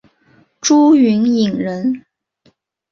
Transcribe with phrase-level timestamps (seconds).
[0.59, 2.05] 朱云影人。